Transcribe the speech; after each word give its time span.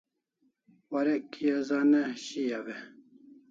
Warek 0.91 1.25
kia 1.33 1.57
za 1.67 1.79
ne 1.91 2.01
shiau 2.23 2.65
e? 2.77 2.77